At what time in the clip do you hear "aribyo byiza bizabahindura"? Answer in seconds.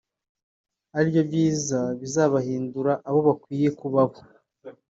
0.97-2.91